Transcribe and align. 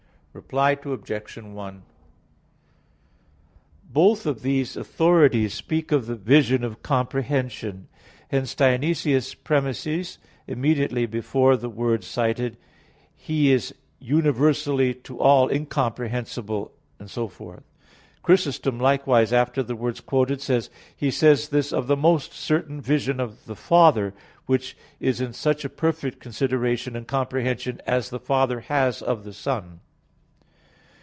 Reply 0.33 0.77
Obj. 0.81 1.35
1: 1.37 1.83
Both 3.83 4.25
of 4.25 4.43
these 4.43 4.77
authorities 4.77 5.53
speak 5.53 5.91
of 5.91 6.05
the 6.05 6.15
vision 6.15 6.63
of 6.63 6.81
comprehension. 6.81 7.89
Hence 8.29 8.55
Dionysius 8.55 9.33
premises 9.35 10.19
immediately 10.47 11.05
before 11.05 11.57
the 11.57 11.67
words 11.69 12.07
cited, 12.07 12.55
"He 13.13 13.51
is 13.51 13.75
universally 13.99 14.93
to 14.93 15.19
all 15.19 15.49
incomprehensible," 15.49 16.71
etc. 17.01 17.61
Chrysostom 18.23 18.79
likewise 18.79 19.33
after 19.33 19.61
the 19.61 19.75
words 19.75 19.99
quoted 19.99 20.39
says: 20.39 20.69
"He 20.95 21.11
says 21.11 21.49
this 21.49 21.73
of 21.73 21.87
the 21.87 21.97
most 21.97 22.31
certain 22.31 22.79
vision 22.79 23.19
of 23.19 23.47
the 23.47 23.55
Father, 23.57 24.13
which 24.45 24.77
is 25.01 25.21
such 25.35 25.65
a 25.65 25.69
perfect 25.69 26.21
consideration 26.21 26.95
and 26.95 27.05
comprehension 27.05 27.81
as 27.85 28.09
the 28.09 28.19
Father 28.19 28.61
has 28.61 29.01
of 29.01 29.25
the 29.25 29.33
Son." 29.33 29.81